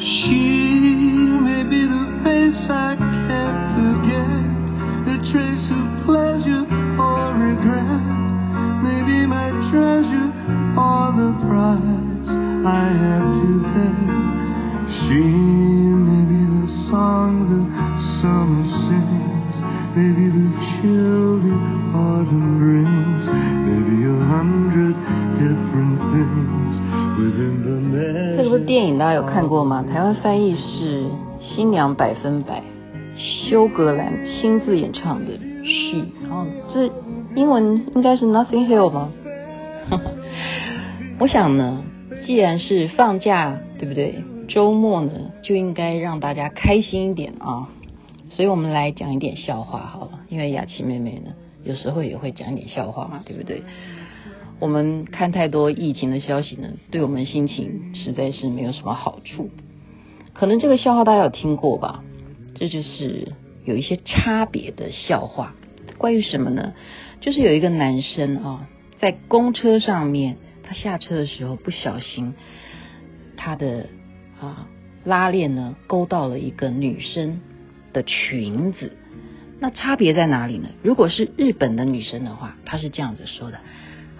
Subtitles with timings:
[0.00, 0.71] 心
[29.14, 29.84] 有看过吗？
[29.90, 31.04] 台湾翻译是
[31.40, 32.62] 《新娘百分百》，
[33.48, 36.04] 休格兰亲自演唱的序。
[36.30, 36.90] 哦，这
[37.34, 39.12] 英文应该是 Nothing Hill 吗？
[41.18, 41.82] 我想呢，
[42.26, 44.22] 既然是放假，对不对？
[44.48, 47.68] 周末呢，就应该让大家开心一点啊。
[48.30, 51.32] 所以我们来讲一点笑话好了，因为雅琪妹妹呢，
[51.64, 53.62] 有时候也会讲一点笑话嘛，对不对？
[54.62, 59.50] 我们看太多疫情的消息呢，对我们心情实在是没有什么好处。
[60.34, 62.04] 可能这个笑话大家有听过吧？
[62.54, 63.32] 这就是
[63.64, 65.56] 有一些差别的笑话。
[65.98, 66.74] 关于什么呢？
[67.20, 68.68] 就是有一个男生啊，
[69.00, 72.32] 在公车上面，他下车的时候不小心，
[73.36, 73.88] 他的
[74.40, 74.68] 啊
[75.02, 77.40] 拉链呢勾到了一个女生
[77.92, 78.92] 的裙子。
[79.58, 80.68] 那差别在哪里呢？
[80.84, 83.58] 如果是日本的女生的话，她是这样子说的。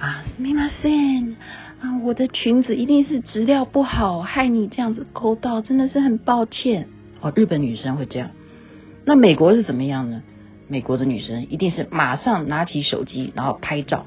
[0.00, 1.36] 啊，すみません
[1.80, 6.88] 啊，我的裙子一定是质料不好，害你这样子勾到，真的是很抱歉。
[7.20, 8.30] 哦，日本女生会这样。
[9.04, 10.22] 那美国是怎么样呢？
[10.68, 14.06] 美国的女生一定是马上拿起手机，然后拍照，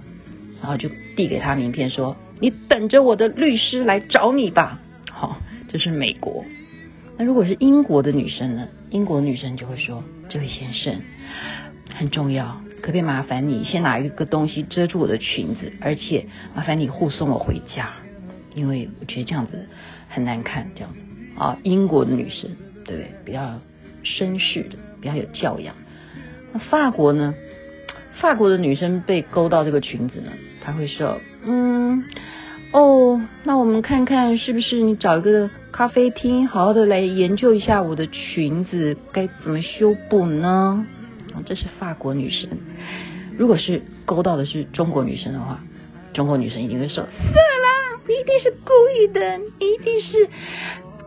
[0.62, 5.38] 然后就递给他名片，说：“你等着我的律师来找你吧。”好，
[5.72, 6.44] 这是美国。
[7.18, 8.68] 那如果是英国的女生呢？
[8.92, 11.02] 英国女生就会说：“这位先生，
[11.94, 17.95] 很重要。” 可不可以麻烦你先拿一个东西遮住我的裙子，而且麻烦你护送我回家，
[18.55, 19.67] 因为我觉得这样子
[20.11, 20.71] 很难看。
[20.75, 21.01] 这样子
[21.41, 22.51] 啊，英国的女生
[22.85, 23.11] 对不对？
[23.25, 23.59] 比较
[24.05, 25.75] 绅士的，比较有教养。
[26.53, 27.35] 那法国呢？
[28.21, 30.31] 法国的女生被勾到这个裙子呢，
[30.63, 32.05] 她会说：“嗯，
[32.73, 40.87] 哦，那我们看看是不是你找一个咖啡厅，好好的来研究一下我的裙子该怎么修补呢？”
[41.43, 42.51] 这是法国女生，
[43.37, 45.65] 如果是勾到的是中国女生的话，
[46.13, 50.29] 中国女生一定会说：“算了，你一定是故意的，一定是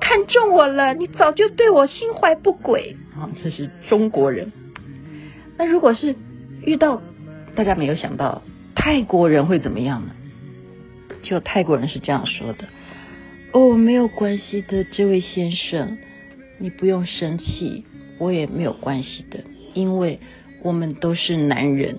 [0.02, 4.52] 看中我了，你早就对我心怀不轨。”啊，这是中国人。
[5.58, 6.16] 那如果是
[6.64, 7.02] 遇到
[7.56, 8.42] 大家没有想到
[8.76, 10.14] 泰国人会怎么样呢？
[11.24, 12.66] 就泰国人是这样说的
[13.54, 15.98] ：“哦，没有关系的，这位先生，
[16.60, 17.86] 你不用生气，
[18.20, 19.40] 我也没有关系的。”
[19.74, 20.20] 因为
[20.64, 21.98] 我们都是男人，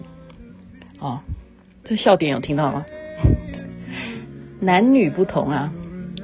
[0.98, 1.20] 哦，
[1.84, 2.84] 这笑点有听到吗？
[4.60, 5.72] 男女不同啊，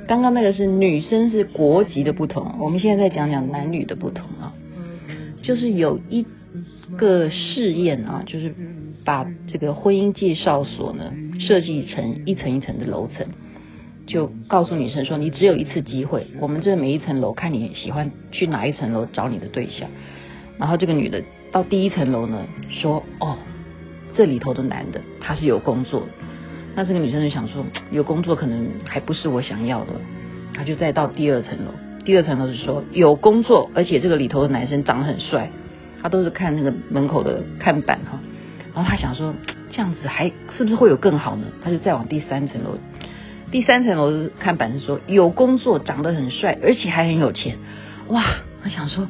[0.08, 4.52] 刚刚那个是女生是国籍的不同，我们现在再讲讲男女的不同啊，
[5.42, 6.26] 就是有一
[6.96, 8.54] 个试验啊，就是
[9.04, 13.26] 把这个婚姻介绍所呢设计成一层一层的楼层，
[14.06, 19.88] 就告诉女生说，你只有一次机会，我们这每一层楼看你喜欢去哪一层楼找你的对象，
[20.58, 21.22] 然后这个女的。
[21.52, 23.36] 到第一层楼呢，说哦，
[24.16, 26.02] 这里头的男的他是有工作，
[26.74, 29.92] 那这个女生就想说有工作可能还不是我想要的，
[30.52, 31.70] 她就再到第二层楼，
[32.04, 35.48] 第二层楼是说有工作，而且这个里头的男生长得很帅，
[36.02, 38.18] 他都是看那个门口的看板哈，
[38.74, 39.32] 然后他想说
[39.70, 41.46] 这样子还是不是会有更好呢？
[41.62, 42.78] 他就再往第三层楼，
[43.52, 47.58] 第三层楼看板是说有工作，长得很帅，而且还很有钱，
[48.08, 48.24] 哇，
[48.64, 49.06] 我想说。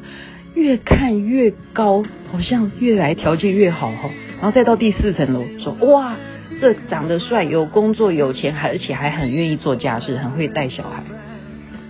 [0.55, 6.15] 越看越高，好像越来条件越好哈，然后再到第四层楼，说哇，
[6.61, 11.03] 这长得帅，有工作，有钱，而且还很愿意做家事，很会带小孩。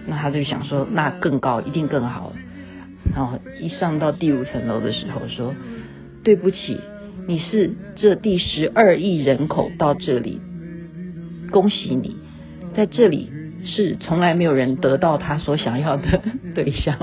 [0.08, 2.34] 那他就想说，那更高一定更好。
[3.16, 5.54] 然后一上到第五层楼的时候，说
[6.24, 6.80] 对不起，
[7.28, 10.42] 你是这第十二亿人口到这里，
[11.52, 12.18] 恭喜你，
[12.76, 13.30] 在这里
[13.64, 16.22] 是从来没有人得到他所想要的
[16.56, 16.98] 对象。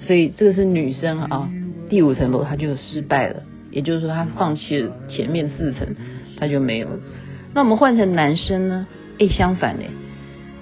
[0.00, 1.50] 所以这个是女生啊，
[1.88, 5.94] 第五层楼她就失败了，也就是说她放弃了前面四层，
[6.38, 6.98] 她就没有了。
[7.54, 8.86] 那我们换成男生呢？
[9.18, 9.84] 哎，相反呢，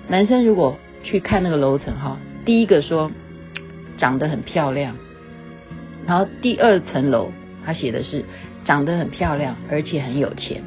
[0.09, 3.11] 男生如果去看那个楼层哈，第一个说
[3.97, 4.97] 长得很漂亮，
[6.07, 7.31] 然后第二层楼
[7.65, 8.25] 他写的是
[8.65, 10.63] 长得很漂亮而且很有钱。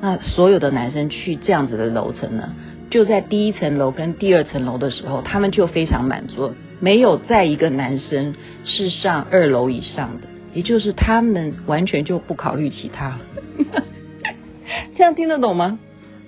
[0.00, 2.52] 那所有的男生去这样子的楼层呢，
[2.90, 6.52] 就在第一层楼跟第二层楼的时候，他们就非常满足。
[6.80, 8.34] 没有在一个男生
[8.64, 13.18] 是上二楼以上的，也就是他们完全就不考虑其他。
[14.96, 15.78] 这样听得懂吗？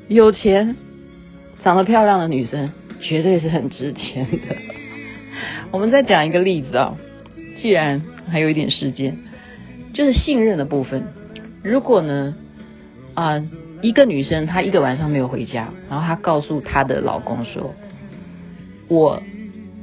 [0.09, 0.77] 有钱、
[1.65, 2.71] 长得漂亮的女生
[3.01, 4.57] 绝对是很值钱的。
[5.73, 6.97] 我们再讲一个例子啊，
[7.61, 9.19] 既然还有一点时间，
[9.93, 11.09] 就是信任的部分。
[11.63, 12.37] 如果呢，
[13.15, 13.51] 啊、呃，
[13.83, 17.75] 一个女生她一个晚上没有回家，然后她告诉她的老公说
[18.89, 19.23] ：“我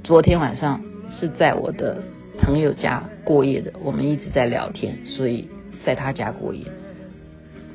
[0.04, 0.82] 昨天晚上
[1.18, 2.04] 是在我的
[2.38, 5.48] 朋友家过夜的，我们一直在聊天，所以
[5.86, 6.66] 在她家过夜。”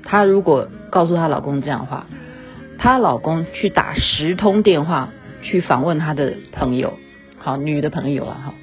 [0.05, 2.07] 她如果告诉她老公这样的话，
[2.77, 5.09] 她老公去打十通电话
[5.43, 6.99] 去访问她的朋友。
[7.39, 8.55] 好，女的朋友啊，哈，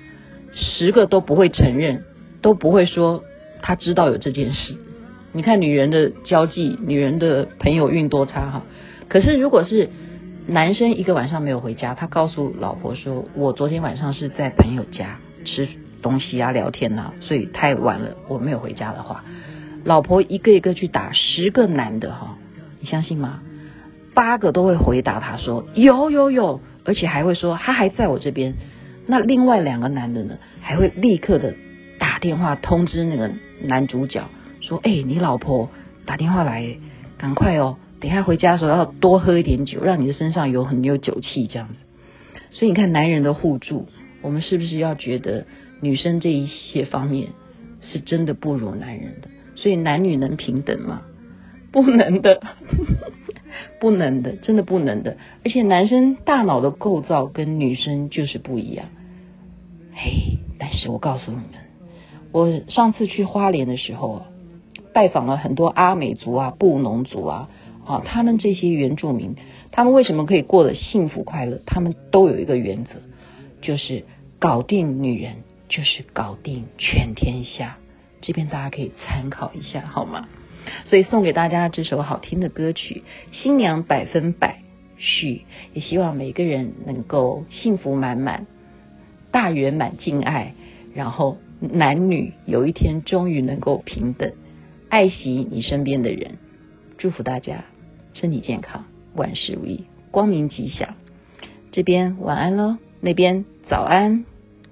[0.54, 2.04] 十个都不会承认，
[2.44, 3.24] 都不会说
[3.64, 4.76] 他知道有这件事。
[5.32, 8.62] 你看女人的交际，女人的朋友运多差哈。
[9.10, 9.90] 可是如果是
[10.48, 15.68] 男生一个晚上没有回家，他告诉老婆说：“我昨天晚上是在朋友家吃
[16.02, 19.24] 东西啊，聊天啊，所以太晚了，我没有回家的话，
[19.84, 22.38] 老婆一个一个去打十个男的哈，
[22.80, 23.42] 你相信吗？
[24.14, 28.54] 八个都会回答他说有有有。”而且还会说他还在我这边，
[29.08, 31.56] 那另外两个男的呢，还会立刻的
[31.98, 33.32] 打电话通知那个
[33.64, 34.26] 男主角
[34.62, 35.72] 说：“哎，你老婆
[36.06, 36.78] 打电话来，
[37.18, 41.76] 赶快哦，等下回家的时候要多喝一点酒，让你的身上有很有酒气这样子。”
[42.54, 43.88] 所以你看，男人的互助，
[44.22, 45.48] 我们是不是要觉得
[45.82, 47.30] 女生这一些方面
[47.82, 49.30] 是真的不如男人的？
[49.56, 51.02] 所以男女能平等吗？
[51.72, 52.42] 不能的。
[53.82, 55.18] 不能的，真的不能的。
[55.44, 58.86] 而且男生大脑的构造跟女生就是不一样。
[59.94, 61.46] 嘿，但是我告诉你们，
[62.32, 64.26] 我上次去花莲的时候啊，
[64.94, 67.50] 拜访了很多阿美族啊、布农族啊，
[67.86, 69.36] 啊，他们这些原住民，
[69.72, 71.62] 他们为什么可以过得幸福快乐？
[71.66, 72.96] 他们都有一个原则，
[73.62, 74.04] 就是
[74.40, 75.36] 搞定女人，
[75.70, 77.78] 就是搞定全天下。
[78.22, 80.28] 这边大家可以参考一下，好吗？
[80.88, 83.04] 所以送给大家这首好听的歌曲
[83.44, 84.62] 《新娘百分百
[84.98, 85.46] 续》，
[85.76, 88.48] 也希望每个人能够幸福满满、
[89.30, 90.56] 大圆满敬爱，
[90.96, 94.34] 然后男女有一天终于能够平等，
[94.90, 96.40] 爱惜你身边的人。
[96.98, 97.66] 祝福大家
[98.16, 98.84] 身体健康
[99.14, 100.96] 万事如意光明吉祥。
[101.72, 104.26] 这边晚安喽那边早安。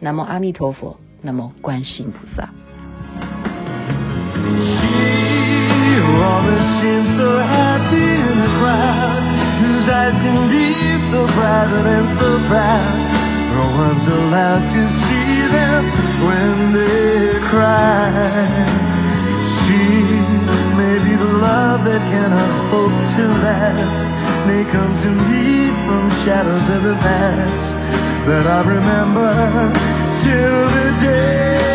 [0.04, 2.50] 南无阿弥陀佛南无观世音菩萨。
[22.74, 27.66] hope to last may come to me from shadows of the past
[28.28, 29.30] that I remember
[30.25, 31.73] till the day.